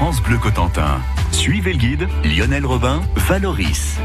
[0.00, 1.02] France Bleu Cotentin.
[1.30, 3.98] Suivez le guide Lionel Robin, Valoris.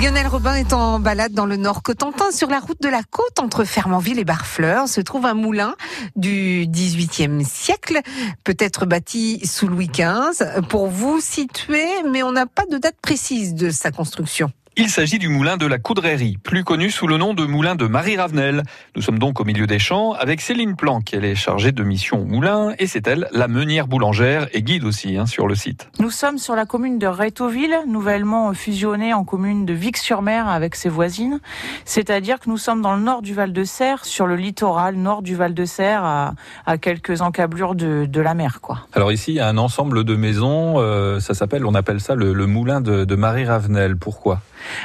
[0.00, 2.30] Lionel Robin est en balade dans le nord Cotentin.
[2.30, 5.74] Sur la route de la côte entre Fermanville et Barfleur se trouve un moulin
[6.14, 7.98] du XVIIIe siècle,
[8.44, 10.62] peut-être bâti sous Louis XV.
[10.68, 14.52] Pour vous situer, mais on n'a pas de date précise de sa construction.
[14.76, 17.86] Il s'agit du moulin de la Coudrerie, plus connu sous le nom de moulin de
[17.86, 18.62] Marie Ravenel.
[18.94, 21.12] Nous sommes donc au milieu des champs avec Céline Planck.
[21.12, 24.84] Elle est chargée de mission au moulin et c'est elle, la meunière boulangère et guide
[24.84, 25.88] aussi hein, sur le site.
[25.98, 30.88] Nous sommes sur la commune de Rétoville, nouvellement fusionnée en commune de Vic-sur-Mer avec ses
[30.88, 31.40] voisines.
[31.84, 36.04] C'est-à-dire que nous sommes dans le nord du Val-de-Serre, sur le littoral nord du Val-de-Serre,
[36.04, 38.60] à, à, quelques encablures de, de, la mer.
[38.60, 38.86] Quoi.
[38.92, 42.14] Alors ici, il y a un ensemble de maisons, euh, ça s'appelle, on appelle ça
[42.14, 43.96] le, le moulin de, de Marie Ravenel.
[43.96, 44.40] Pourquoi?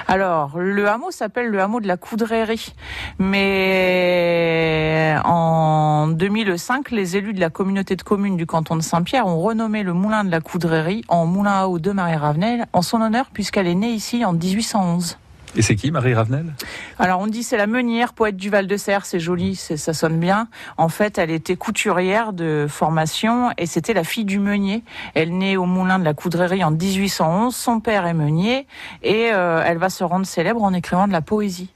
[0.08, 2.74] Alors, le hameau s'appelle le hameau de la Coudrerie,
[3.20, 9.40] mais en 2005, les élus de la communauté de communes du canton de Saint-Pierre ont
[9.40, 13.02] renommé le moulin de la Coudrerie en moulin à eau de Marie Ravenel en son
[13.02, 15.17] honneur puisqu'elle est née ici en 1811.
[15.58, 16.53] Et c'est qui, Marie Ravenel?
[17.00, 20.20] Alors on dit c'est la meunière, poète du Val de Serre, c'est joli, ça sonne
[20.20, 20.50] bien.
[20.78, 24.83] En fait, elle était couturière de formation et c'était la fille du meunier.
[25.14, 28.67] Elle naît au moulin de la Coudrerie en 1811, son père est meunier
[29.02, 31.70] et euh, elle va se rendre célèbre en écrivant de la poésie.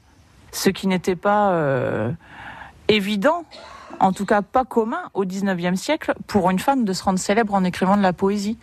[0.52, 2.10] Ce qui n'était pas euh,
[2.88, 3.44] évident
[4.00, 7.54] en tout cas pas commun au 19e siècle pour une femme de se rendre célèbre
[7.54, 8.58] en écrivant de la poésie.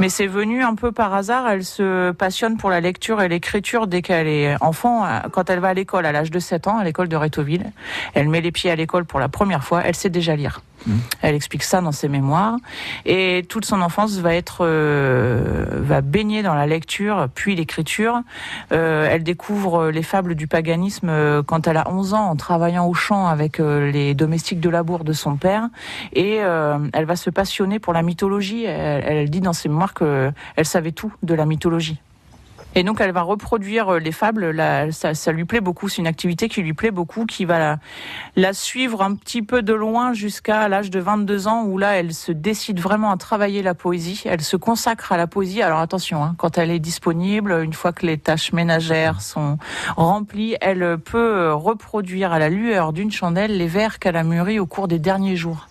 [0.00, 3.86] Mais c'est venu un peu par hasard, elle se passionne pour la lecture et l'écriture
[3.86, 6.84] dès qu'elle est enfant, quand elle va à l'école à l'âge de 7 ans, à
[6.84, 7.72] l'école de Rétoville.
[8.14, 10.60] Elle met les pieds à l'école pour la première fois, elle sait déjà lire.
[10.86, 10.92] Mmh.
[11.22, 12.56] Elle explique ça dans ses mémoires
[13.06, 18.20] et toute son enfance va être euh, va baigner dans la lecture puis l'écriture.
[18.72, 22.86] Euh, elle découvre les fables du paganisme euh, quand elle a 11 ans en travaillant
[22.86, 25.68] au champ avec les domestiques de labour de son père
[26.12, 28.64] et euh, elle va se passionner pour la mythologie.
[28.64, 31.98] Elle, elle dit dans ses mémoires que elle savait tout de la mythologie.
[32.74, 34.54] Et donc elle va reproduire euh, les fables.
[34.92, 35.88] Ça, ça, lui plaît beaucoup.
[35.88, 37.78] C'est une activité qui lui plaît beaucoup, qui va la,
[38.36, 42.12] la suivre un petit peu de loin jusqu'à l'âge de 22 ans, où là elle
[42.12, 44.22] se décide vraiment à travailler la poésie.
[44.26, 45.62] Elle se consacre à la poésie.
[45.62, 49.58] Alors attention, hein, quand elle est disponible, une fois que les tâches ménagères sont
[49.96, 54.66] remplies, elle peut reproduire à la lueur d'une chandelle les vers qu'elle a mûris au
[54.66, 55.68] cours des derniers jours.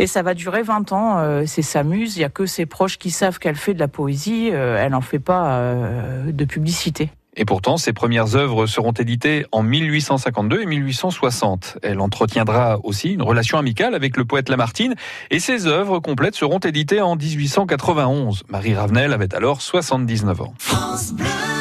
[0.00, 1.18] Et ça va durer 20 ans.
[1.18, 2.16] Euh, c'est sa muse.
[2.16, 4.48] Il y a que ses proches qui savent qu'elle fait de la poésie.
[4.50, 7.10] Euh, elle n'en fait pas euh, de publicité.
[7.36, 11.78] Et pourtant, ses premières œuvres seront éditées en 1852 et 1860.
[11.82, 14.94] Elle entretiendra aussi une relation amicale avec le poète Lamartine
[15.30, 18.44] et ses œuvres complètes seront éditées en 1891.
[18.48, 20.54] Marie Ravenel avait alors 79 ans.
[20.58, 21.59] France Bleu.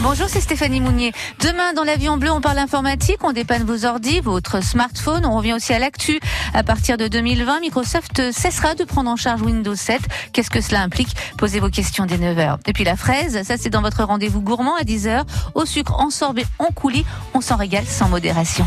[0.00, 1.12] Bonjour, c'est Stéphanie Mounier.
[1.40, 5.26] Demain, dans l'avion bleu, on parle informatique, on dépanne vos ordi, votre smartphone.
[5.26, 6.20] On revient aussi à l'actu.
[6.54, 10.00] À partir de 2020, Microsoft cessera de prendre en charge Windows 7.
[10.32, 11.16] Qu'est-ce que cela implique?
[11.36, 12.58] Posez vos questions dès 9h.
[12.66, 15.24] Et puis la fraise, ça c'est dans votre rendez-vous gourmand à 10h.
[15.54, 17.04] Au sucre, en sorbet, en coulis.
[17.34, 18.66] On s'en régale sans modération.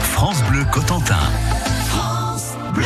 [0.00, 1.16] France Bleu Cotentin.
[1.88, 2.84] France Bleu.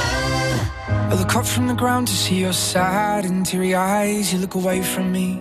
[1.11, 4.33] I look up from the ground to see your sad and teary eyes.
[4.33, 5.41] You look away from me.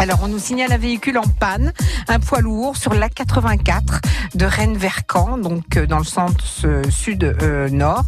[0.00, 1.74] Alors, on nous signale un véhicule en panne,
[2.08, 4.00] un poids lourd sur l'A84
[4.34, 8.04] de Rennes vers Caen, donc euh, dans le centre euh, sud-nord,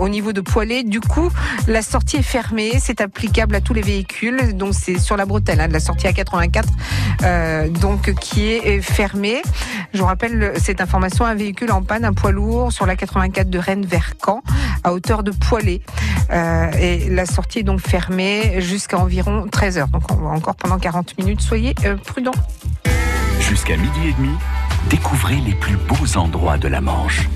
[0.00, 0.82] au niveau de Poilé.
[0.82, 1.30] Du coup,
[1.68, 5.60] la sortie est fermée, c'est applicable à tous les véhicules, donc c'est sur la bretelle
[5.60, 6.64] hein, de la sortie A84,
[7.22, 9.40] euh, donc qui est fermée.
[9.94, 13.48] Je vous rappelle le- cette information, un véhicule en panne, un poids lourd sur l'A84
[13.48, 14.42] de Rennes vers Caen,
[14.82, 15.80] à hauteur de Poilé.
[16.32, 19.88] Euh, et la sortie est donc fermée jusqu'à environ 13 heures.
[19.88, 21.40] Donc on encore pendant 40 minutes.
[21.40, 22.32] Soyez euh, prudents.
[23.40, 24.34] Jusqu'à midi et demi,
[24.90, 27.28] découvrez les plus beaux endroits de la Manche.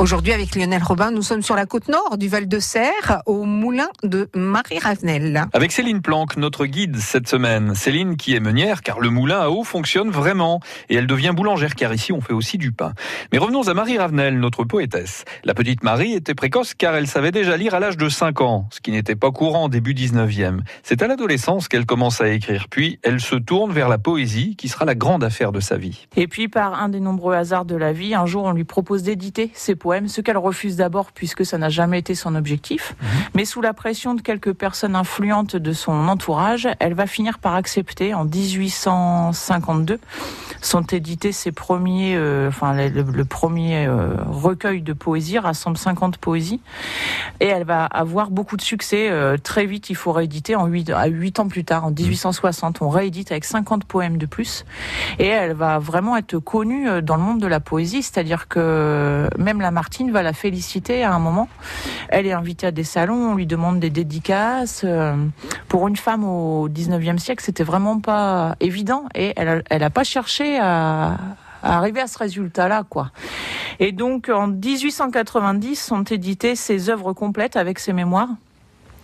[0.00, 3.44] Aujourd'hui, avec Lionel Robin, nous sommes sur la côte nord du Val de Serre, au
[3.44, 5.44] moulin de Marie Ravenel.
[5.52, 7.74] Avec Céline Planck, notre guide cette semaine.
[7.74, 11.74] Céline qui est meunière car le moulin à eau fonctionne vraiment et elle devient boulangère
[11.74, 12.94] car ici on fait aussi du pain.
[13.30, 15.26] Mais revenons à Marie Ravenel, notre poétesse.
[15.44, 18.68] La petite Marie était précoce car elle savait déjà lire à l'âge de 5 ans,
[18.70, 20.60] ce qui n'était pas courant début 19e.
[20.82, 24.68] C'est à l'adolescence qu'elle commence à écrire, puis elle se tourne vers la poésie qui
[24.68, 26.06] sera la grande affaire de sa vie.
[26.16, 29.02] Et puis, par un des nombreux hasards de la vie, un jour, on lui propose
[29.02, 32.94] d'éditer ses poèmes, ce qu'elle refuse d'abord puisque ça n'a jamais été son objectif.
[33.34, 37.54] Mais sous la pression de quelques personnes influentes de son entourage, elle va finir par
[37.54, 38.14] accepter.
[38.14, 39.98] En 1852,
[40.62, 46.18] sont édités ses premiers, euh, enfin, le, le premier euh, recueil de poésie, rassemble 50
[46.18, 46.60] poésies.
[47.40, 49.08] Et elle va avoir beaucoup de succès.
[49.10, 50.56] Euh, très vite, il faut rééditer.
[50.56, 54.26] En 8, à 8 ans plus tard, en 1860, on réédite avec 50 poèmes de
[54.26, 54.64] plus.
[55.18, 59.60] Et elle va vraiment être connue dans le monde de la poésie, c'est-à-dire que même
[59.80, 61.48] Lamartine va la féliciter à un moment.
[62.10, 64.82] Elle est invitée à des salons, on lui demande des dédicaces.
[64.84, 65.16] Euh,
[65.68, 69.88] Pour une femme au 19e siècle, c'était vraiment pas évident et elle a, elle a
[69.88, 71.16] pas cherché à,
[71.62, 73.10] à arriver à ce résultat-là, quoi.
[73.78, 78.28] Et donc, en 1890, sont éditées ses œuvres complètes avec ses mémoires.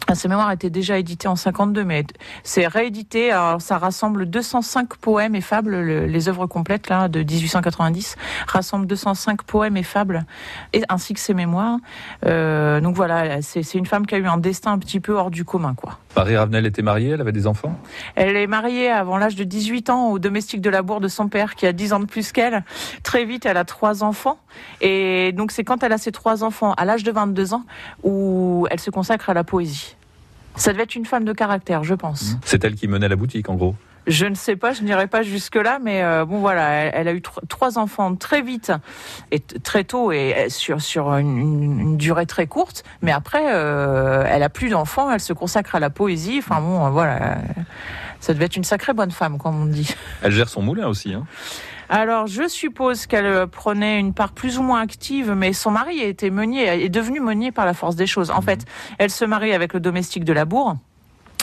[0.08, 2.04] Ah, Ces mémoires étaient déjà éditées en 52, mais
[2.44, 3.32] c'est réédité.
[3.32, 5.72] Alors, ça rassemble 205 poèmes et fables.
[5.80, 8.14] le- les œuvres complètes là de 1890
[8.46, 10.24] rassemblent 205 poèmes et fables,
[10.72, 11.78] et ainsi que ses mémoires.
[12.24, 15.30] Euh, donc voilà, c'est une femme qui a eu un destin un petit peu hors
[15.30, 15.98] du commun, quoi.
[16.16, 17.78] Marie Ravenel était mariée, elle avait des enfants?
[18.14, 21.28] Elle est mariée avant l'âge de 18 ans au domestique de la bourre de son
[21.28, 22.64] père qui a 10 ans de plus qu'elle.
[23.02, 24.38] Très vite, elle a trois enfants.
[24.80, 27.64] Et donc, c'est quand elle a ses trois enfants, à l'âge de 22 ans,
[28.02, 29.96] où elle se consacre à la poésie.
[30.54, 32.36] Ça devait être une femme de caractère, je pense.
[32.44, 33.74] C'est elle qui menait la boutique en gros.
[34.06, 37.12] Je ne sais pas, je n'irai pas jusque-là, mais euh, bon voilà, elle, elle a
[37.12, 38.70] eu tro- trois enfants très vite
[39.32, 42.84] et très tôt et euh, sur, sur une, une- une durée très courte.
[43.02, 46.36] Mais après, euh, elle a plus d'enfants, elle se consacre à la poésie.
[46.38, 47.38] Enfin bon, voilà,
[48.20, 49.92] ça devait être une sacrée bonne femme, comme on dit.
[50.22, 51.12] Elle gère son moulin aussi.
[51.12, 51.24] Hein.
[51.88, 56.30] Alors, je suppose qu'elle prenait une part plus ou moins active, mais son mari était
[56.30, 58.30] meunier, est devenu meunier par la force des choses.
[58.30, 58.64] En fait,
[58.98, 60.76] elle se marie avec le domestique de la bourre,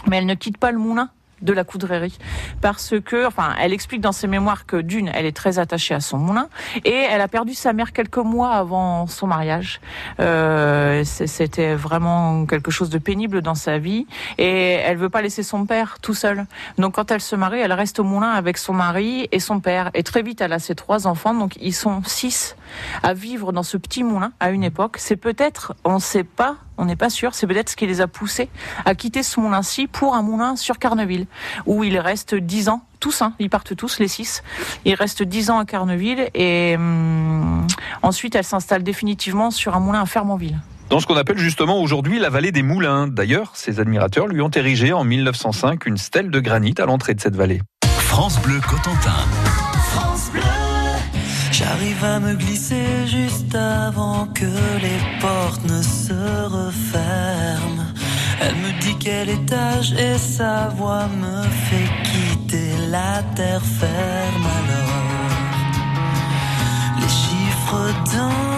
[0.07, 1.09] mais elle ne quitte pas le moulin
[1.43, 2.17] de la coudrerie
[2.61, 5.99] parce que enfin elle explique dans ses mémoires que d'une elle est très attachée à
[5.99, 6.47] son moulin
[6.85, 9.81] et elle a perdu sa mère quelques mois avant son mariage.
[10.19, 14.07] Euh, c'était vraiment quelque chose de pénible dans sa vie
[14.37, 16.45] et elle veut pas laisser son père tout seul.
[16.77, 19.91] Donc quand elle se marie elle reste au moulin avec son mari et son père.
[19.93, 21.33] Et très vite elle a ses trois enfants.
[21.33, 22.55] Donc ils sont six
[23.03, 24.97] à vivre dans ce petit moulin à une époque.
[24.97, 28.07] C'est peut-être on sait pas on n'est pas sûr, c'est peut-être ce qui les a
[28.07, 28.49] poussés
[28.85, 31.27] à quitter ce moulin-ci pour un moulin sur Carneville,
[31.65, 34.43] où ils restent dix ans, tous, hein, ils partent tous, les six.
[34.85, 37.67] Ils restent dix ans à Carneville et hum,
[38.01, 40.59] ensuite elle s'installe définitivement sur un moulin à Fermonville.
[40.89, 43.07] Dans ce qu'on appelle justement aujourd'hui la vallée des moulins.
[43.07, 47.21] D'ailleurs, ses admirateurs lui ont érigé en 1905 une stèle de granit à l'entrée de
[47.21, 47.61] cette vallée.
[47.83, 49.11] France Bleu Cotentin.
[51.53, 57.85] J'arrive à me glisser juste avant que les portes ne se referment.
[58.41, 65.03] Elle me dit quel étage et sa voix me fait quitter la terre ferme alors.
[66.99, 68.52] Les chiffres dans